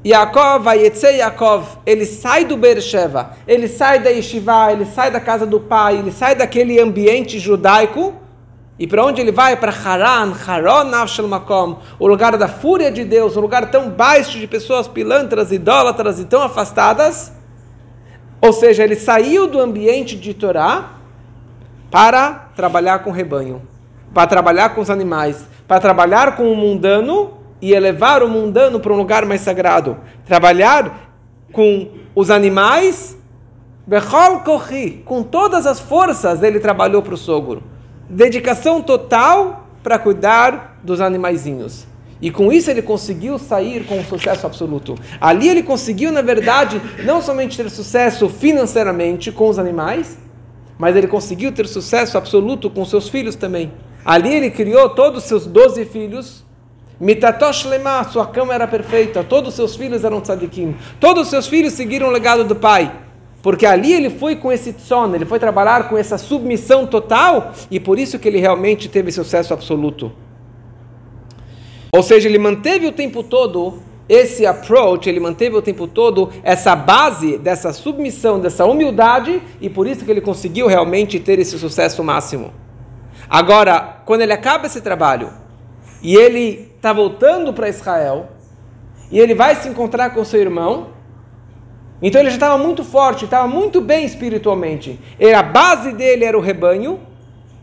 Yaakov, 0.05 0.63
Vayetze 0.63 1.17
Yaakov, 1.17 1.77
ele 1.85 2.05
sai 2.05 2.43
do 2.43 2.57
Beersheba, 2.57 3.31
ele 3.47 3.67
sai 3.67 3.99
da 3.99 4.09
Yeshiva, 4.09 4.71
ele 4.71 4.85
sai 4.85 5.09
da 5.11 5.19
casa 5.19 5.45
do 5.45 5.59
pai, 5.59 5.99
ele 5.99 6.11
sai 6.11 6.35
daquele 6.35 6.79
ambiente 6.79 7.39
judaico, 7.39 8.13
e 8.77 8.87
para 8.87 9.05
onde 9.05 9.21
ele 9.21 9.31
vai? 9.31 9.55
Para 9.55 9.71
Haran, 9.71 10.33
Haron 10.47 10.85
Nafshel 10.85 11.27
Makom, 11.27 11.77
o 11.99 12.07
lugar 12.07 12.35
da 12.37 12.47
fúria 12.47 12.91
de 12.91 13.03
Deus, 13.03 13.37
um 13.37 13.41
lugar 13.41 13.69
tão 13.69 13.89
baixo 13.89 14.39
de 14.39 14.47
pessoas 14.47 14.87
pilantras, 14.87 15.51
idólatras 15.51 16.19
e 16.19 16.25
tão 16.25 16.41
afastadas. 16.41 17.31
Ou 18.41 18.51
seja, 18.51 18.83
ele 18.83 18.95
saiu 18.95 19.47
do 19.47 19.59
ambiente 19.59 20.15
de 20.15 20.33
Torá 20.33 20.93
para 21.91 22.49
trabalhar 22.55 22.99
com 22.99 23.11
o 23.11 23.13
rebanho, 23.13 23.61
para 24.11 24.25
trabalhar 24.25 24.69
com 24.69 24.81
os 24.81 24.89
animais, 24.89 25.47
para 25.67 25.79
trabalhar 25.79 26.35
com 26.35 26.51
o 26.51 26.55
mundano 26.55 27.37
e 27.61 27.73
elevar 27.73 28.23
o 28.23 28.27
mundano 28.27 28.79
para 28.79 28.91
um 28.91 28.97
lugar 28.97 29.23
mais 29.23 29.41
sagrado. 29.41 29.97
Trabalhar 30.25 31.11
com 31.53 31.89
os 32.15 32.31
animais, 32.31 33.15
Bechol 33.85 34.39
Kochi, 34.39 35.03
com 35.05 35.21
todas 35.21 35.67
as 35.67 35.79
forças 35.79 36.41
ele 36.41 36.59
trabalhou 36.59 37.03
para 37.03 37.13
o 37.13 37.17
sogro. 37.17 37.72
Dedicação 38.09 38.81
total 38.81 39.67
para 39.81 39.99
cuidar 39.99 40.79
dos 40.83 41.01
animaizinhos. 41.01 41.85
E 42.21 42.31
com 42.31 42.51
isso 42.51 42.71
ele 42.71 42.81
conseguiu 42.81 43.37
sair 43.37 43.85
com 43.85 43.99
um 43.99 44.03
sucesso 44.03 44.45
absoluto. 44.45 44.95
Ali 45.19 45.49
ele 45.49 45.63
conseguiu, 45.63 46.11
na 46.11 46.21
verdade, 46.21 46.81
não 47.03 47.21
somente 47.21 47.57
ter 47.57 47.69
sucesso 47.69 48.29
financeiramente 48.29 49.31
com 49.31 49.49
os 49.49 49.59
animais, 49.59 50.17
mas 50.77 50.95
ele 50.95 51.07
conseguiu 51.07 51.51
ter 51.51 51.67
sucesso 51.67 52.17
absoluto 52.17 52.69
com 52.69 52.85
seus 52.85 53.09
filhos 53.09 53.35
também. 53.35 53.73
Ali 54.05 54.33
ele 54.33 54.51
criou 54.51 54.89
todos 54.89 55.23
os 55.23 55.27
seus 55.27 55.45
doze 55.45 55.85
filhos 55.85 56.43
Mitatosh 56.99 57.65
lema, 57.65 58.03
sua 58.05 58.27
cama 58.27 58.53
era 58.53 58.67
perfeita, 58.67 59.23
todos 59.23 59.49
os 59.49 59.55
seus 59.55 59.75
filhos 59.75 60.03
eram 60.05 60.21
tzadikim, 60.21 60.75
todos 60.99 61.23
os 61.23 61.29
seus 61.29 61.47
filhos 61.47 61.73
seguiram 61.73 62.07
o 62.07 62.11
legado 62.11 62.45
do 62.45 62.55
pai, 62.55 62.93
porque 63.43 63.67
ali 63.67 63.93
ele 63.93 64.09
foi 64.09 64.35
com 64.35 64.51
esse 64.51 64.73
tson, 64.73 65.13
ele 65.13 65.25
foi 65.25 65.37
trabalhar 65.37 65.87
com 65.87 65.95
essa 65.95 66.17
submissão 66.17 66.87
total, 66.87 67.53
e 67.69 67.79
por 67.79 67.99
isso 67.99 68.17
que 68.17 68.27
ele 68.27 68.39
realmente 68.39 68.89
teve 68.89 69.11
sucesso 69.11 69.53
absoluto. 69.53 70.11
Ou 71.95 72.01
seja, 72.01 72.27
ele 72.27 72.39
manteve 72.39 72.87
o 72.87 72.91
tempo 72.91 73.21
todo 73.21 73.79
esse 74.09 74.47
approach, 74.47 75.07
ele 75.07 75.19
manteve 75.19 75.55
o 75.55 75.61
tempo 75.61 75.85
todo 75.85 76.31
essa 76.41 76.75
base 76.75 77.37
dessa 77.37 77.71
submissão, 77.71 78.39
dessa 78.39 78.65
humildade, 78.65 79.39
e 79.61 79.69
por 79.69 79.85
isso 79.85 80.03
que 80.03 80.09
ele 80.09 80.21
conseguiu 80.21 80.65
realmente 80.65 81.19
ter 81.19 81.37
esse 81.37 81.59
sucesso 81.59 82.03
máximo. 82.03 82.51
Agora, 83.29 84.01
quando 84.05 84.21
ele 84.21 84.33
acaba 84.33 84.65
esse 84.65 84.81
trabalho, 84.81 85.43
e 86.03 86.17
ele 86.17 86.69
está 86.75 86.91
voltando 86.91 87.53
para 87.53 87.69
Israel 87.69 88.27
e 89.09 89.17
ele 89.17 89.33
vai 89.33 89.55
se 89.55 89.69
encontrar 89.69 90.09
com 90.09 90.25
seu 90.25 90.41
irmão. 90.41 90.87
Então 92.03 92.19
ele 92.19 92.29
já 92.29 92.35
estava 92.35 92.57
muito 92.57 92.83
forte, 92.83 93.23
estava 93.23 93.47
muito 93.47 93.79
bem 93.79 94.03
espiritualmente. 94.03 94.99
E 95.17 95.33
a 95.33 95.41
base 95.41 95.93
dele 95.93 96.25
era 96.25 96.37
o 96.37 96.41
rebanho 96.41 96.99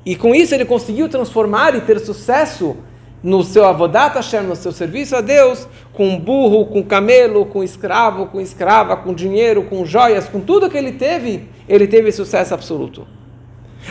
e 0.04 0.16
com 0.16 0.34
isso 0.34 0.54
ele 0.54 0.64
conseguiu 0.64 1.10
transformar 1.10 1.74
e 1.74 1.82
ter 1.82 2.00
sucesso 2.00 2.74
no 3.22 3.44
seu 3.44 3.66
avodat 3.66 4.14
Hashem, 4.16 4.40
no 4.44 4.56
seu 4.56 4.72
serviço 4.72 5.14
a 5.14 5.20
Deus, 5.20 5.68
com 5.92 6.18
burro, 6.18 6.64
com 6.64 6.82
camelo, 6.82 7.44
com 7.44 7.62
escravo, 7.62 8.26
com 8.26 8.40
escrava, 8.40 8.96
com 8.96 9.12
dinheiro, 9.12 9.64
com 9.64 9.84
joias, 9.84 10.26
com 10.26 10.40
tudo 10.40 10.70
que 10.70 10.78
ele 10.78 10.92
teve, 10.92 11.46
ele 11.68 11.86
teve 11.86 12.10
sucesso 12.10 12.54
absoluto. 12.54 13.06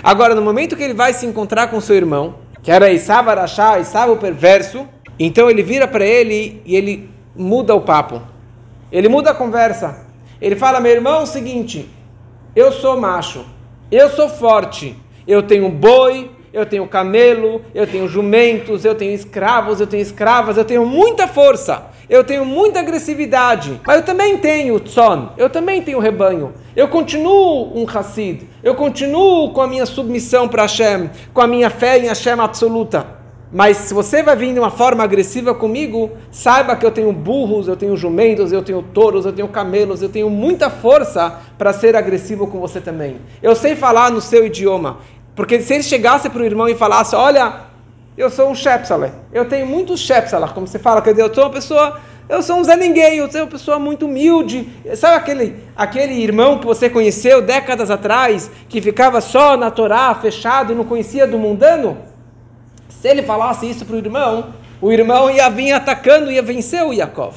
Agora, 0.01 0.33
no 0.33 0.41
momento 0.41 0.75
que 0.75 0.81
ele 0.81 0.95
vai 0.95 1.13
se 1.13 1.27
encontrar 1.27 1.67
com 1.67 1.79
seu 1.79 1.95
irmão, 1.95 2.35
que 2.63 2.71
era 2.71 2.91
Isav 2.91 3.29
Arashá, 3.29 3.79
Isav 3.79 4.11
o 4.11 4.17
perverso, 4.17 4.87
então 5.19 5.47
ele 5.47 5.61
vira 5.61 5.87
para 5.87 6.03
ele 6.03 6.59
e 6.65 6.75
ele 6.75 7.07
muda 7.35 7.75
o 7.75 7.81
papo. 7.81 8.19
Ele 8.91 9.07
muda 9.07 9.29
a 9.29 9.35
conversa. 9.35 10.08
Ele 10.41 10.55
fala: 10.55 10.79
Meu 10.79 10.91
irmão, 10.91 11.19
é 11.19 11.23
o 11.23 11.25
seguinte, 11.25 11.89
eu 12.55 12.71
sou 12.71 12.99
macho, 12.99 13.45
eu 13.91 14.09
sou 14.09 14.29
forte, 14.29 14.95
eu 15.27 15.43
tenho 15.43 15.69
boi, 15.69 16.31
eu 16.51 16.65
tenho 16.65 16.87
camelo, 16.87 17.61
eu 17.73 17.85
tenho 17.85 18.07
jumentos, 18.07 18.85
eu 18.85 18.95
tenho 18.95 19.13
escravos, 19.13 19.79
eu 19.79 19.87
tenho 19.87 20.01
escravas, 20.01 20.57
eu 20.57 20.65
tenho 20.65 20.85
muita 20.85 21.27
força. 21.27 21.89
eu 22.09 22.23
tenho 22.23 22.43
muita 22.43 22.79
agressividade, 22.79 23.79
mas 23.85 23.97
eu 23.97 24.03
também 24.03 24.35
tenho 24.39 24.79
tzon, 24.79 25.29
eu 25.37 25.47
também 25.47 25.79
tenho 25.83 25.99
rebanho. 25.99 26.55
Eu 26.75 26.87
continuo 26.87 27.71
um 27.79 27.85
Hassid, 27.87 28.49
eu 28.63 28.73
continuo 28.73 29.51
com 29.53 29.61
a 29.61 29.67
minha 29.67 29.85
submissão 29.85 30.47
para 30.47 30.63
Hashem, 30.63 31.11
com 31.31 31.41
a 31.41 31.45
minha 31.45 31.69
fé 31.69 31.99
em 31.99 32.07
Hashem 32.07 32.39
absoluta. 32.39 33.18
Mas 33.51 33.77
se 33.77 33.93
você 33.95 34.21
vai 34.21 34.35
vir 34.35 34.53
de 34.53 34.59
uma 34.59 34.69
forma 34.69 35.03
agressiva 35.03 35.55
comigo, 35.55 36.11
saiba 36.29 36.75
que 36.75 36.85
eu 36.85 36.91
tenho 36.91 37.11
burros, 37.11 37.67
eu 37.67 37.75
tenho 37.75 37.97
jumentos, 37.97 38.51
eu 38.51 38.61
tenho 38.61 38.83
touros, 38.83 39.25
eu 39.25 39.33
tenho 39.33 39.47
camelos, 39.47 40.03
eu 40.03 40.09
tenho 40.09 40.29
muita 40.29 40.69
força 40.69 41.39
para 41.57 41.73
ser 41.73 41.95
agressivo 41.95 42.45
com 42.45 42.59
você 42.59 42.79
também. 42.79 43.17
Eu 43.41 43.55
sei 43.55 43.75
falar 43.75 44.11
no 44.11 44.21
seu 44.21 44.45
idioma. 44.45 44.99
Porque 45.35 45.59
se 45.61 45.73
ele 45.73 45.83
chegasse 45.83 46.29
para 46.29 46.43
o 46.43 46.45
irmão 46.45 46.69
e 46.69 46.75
falasse, 46.75 47.15
olha, 47.15 47.61
eu 48.15 48.29
sou 48.29 48.49
um 48.49 48.55
Shepsale, 48.55 49.11
eu 49.33 49.45
tenho 49.45 49.65
muitos 49.65 50.01
Shepsala, 50.01 50.49
como 50.49 50.67
você 50.67 50.77
fala, 50.77 51.01
quer 51.01 51.11
dizer, 51.11 51.23
eu 51.23 51.33
sou 51.33 51.45
uma 51.45 51.49
pessoa, 51.49 51.99
eu 52.27 52.43
sou 52.43 52.57
um 52.57 52.63
Zé 52.63 52.75
Ninguém, 52.75 53.17
eu 53.17 53.31
sou 53.31 53.41
uma 53.41 53.47
pessoa 53.47 53.79
muito 53.79 54.05
humilde. 54.05 54.69
Sabe 54.95 55.15
aquele, 55.15 55.55
aquele 55.75 56.13
irmão 56.13 56.59
que 56.59 56.67
você 56.67 56.87
conheceu 56.87 57.41
décadas 57.41 57.89
atrás, 57.89 58.51
que 58.67 58.79
ficava 58.79 59.21
só 59.21 59.57
na 59.57 59.71
Torá, 59.71 60.13
fechado 60.13 60.71
e 60.71 60.75
não 60.75 60.83
conhecia 60.83 61.25
do 61.25 61.39
mundano? 61.39 61.97
Se 63.01 63.07
ele 63.07 63.23
falasse 63.23 63.69
isso 63.69 63.85
para 63.85 63.95
o 63.95 63.99
irmão, 63.99 64.53
o 64.81 64.91
irmão 64.91 65.31
ia 65.31 65.49
vir 65.49 65.71
atacando, 65.71 66.29
ia 66.29 66.41
vencer 66.41 66.83
o 66.83 66.91
Yaakov. 66.91 67.35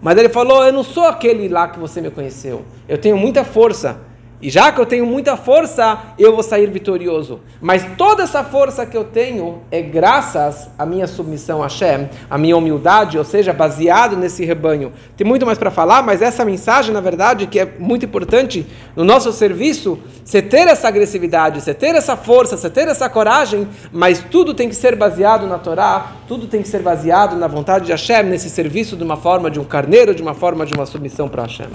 Mas 0.00 0.16
ele 0.16 0.28
falou: 0.28 0.64
Eu 0.64 0.72
não 0.72 0.84
sou 0.84 1.04
aquele 1.04 1.48
lá 1.48 1.66
que 1.68 1.80
você 1.80 2.00
me 2.00 2.10
conheceu. 2.10 2.64
Eu 2.88 2.96
tenho 2.96 3.16
muita 3.16 3.44
força. 3.44 3.98
E 4.40 4.48
já 4.50 4.70
que 4.70 4.80
eu 4.80 4.86
tenho 4.86 5.04
muita 5.04 5.36
força, 5.36 5.98
eu 6.16 6.32
vou 6.32 6.44
sair 6.44 6.70
vitorioso. 6.70 7.40
Mas 7.60 7.84
toda 7.96 8.22
essa 8.22 8.44
força 8.44 8.86
que 8.86 8.96
eu 8.96 9.02
tenho 9.02 9.62
é 9.70 9.82
graças 9.82 10.68
à 10.78 10.86
minha 10.86 11.08
submissão 11.08 11.60
a 11.60 11.66
Hashem, 11.66 12.08
à 12.30 12.38
minha 12.38 12.56
humildade, 12.56 13.18
ou 13.18 13.24
seja, 13.24 13.52
baseado 13.52 14.16
nesse 14.16 14.44
rebanho. 14.44 14.92
Tem 15.16 15.26
muito 15.26 15.44
mais 15.44 15.58
para 15.58 15.72
falar, 15.72 16.02
mas 16.02 16.22
essa 16.22 16.44
mensagem, 16.44 16.94
na 16.94 17.00
verdade, 17.00 17.48
que 17.48 17.58
é 17.58 17.66
muito 17.78 18.04
importante 18.04 18.64
no 18.94 19.04
nosso 19.04 19.32
serviço, 19.32 19.98
você 20.24 20.40
ter 20.40 20.68
essa 20.68 20.86
agressividade, 20.86 21.60
você 21.60 21.74
ter 21.74 21.96
essa 21.96 22.16
força, 22.16 22.56
você 22.56 22.70
ter 22.70 22.86
essa 22.86 23.08
coragem, 23.08 23.66
mas 23.92 24.22
tudo 24.30 24.54
tem 24.54 24.68
que 24.68 24.76
ser 24.76 24.94
baseado 24.94 25.48
na 25.48 25.58
Torá, 25.58 26.12
tudo 26.28 26.46
tem 26.46 26.62
que 26.62 26.68
ser 26.68 26.82
baseado 26.82 27.34
na 27.34 27.48
vontade 27.48 27.86
de 27.86 27.92
Hashem, 27.92 28.22
nesse 28.24 28.50
serviço 28.50 28.96
de 28.96 29.02
uma 29.02 29.16
forma 29.16 29.50
de 29.50 29.58
um 29.58 29.64
carneiro, 29.64 30.14
de 30.14 30.22
uma 30.22 30.34
forma 30.34 30.64
de 30.64 30.74
uma 30.74 30.86
submissão 30.86 31.28
para 31.28 31.42
Hashem. 31.42 31.68